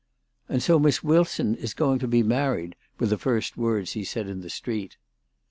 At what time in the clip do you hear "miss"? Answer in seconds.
0.79-1.03